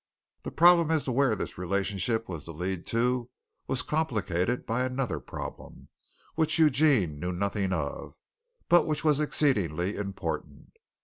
The 0.41 0.49
problem 0.49 0.89
as 0.89 1.03
to 1.05 1.11
where 1.11 1.35
this 1.35 1.59
relationship 1.59 2.27
was 2.27 2.45
to 2.45 2.51
lead 2.51 2.87
to 2.87 3.29
was 3.67 3.83
complicated 3.83 4.65
by 4.65 4.81
another 4.83 5.19
problem, 5.19 5.89
which 6.33 6.57
Eugene 6.57 7.19
knew 7.19 7.31
nothing 7.31 7.71
of, 7.71 8.17
but 8.67 8.87
which 8.87 9.03
was 9.03 9.19
exceedingly 9.19 9.95
important. 9.95 10.73